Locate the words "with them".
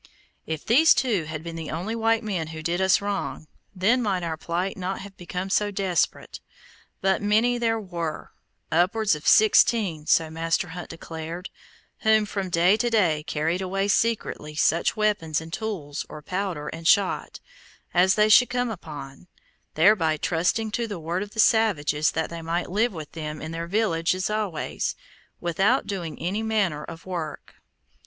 22.91-23.39